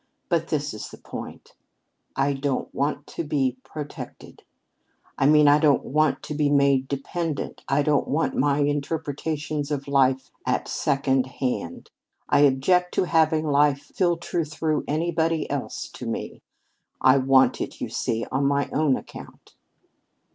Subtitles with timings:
[0.29, 1.53] "But this is the point:
[2.15, 4.41] I don't want to be protected.
[5.15, 9.87] I mean I don't want to be made dependent; I don't want my interpretations of
[9.87, 11.91] life at second hand.
[12.27, 16.41] I object to having life filter through anybody else to me;
[16.99, 19.53] I want it, you see, on my own account."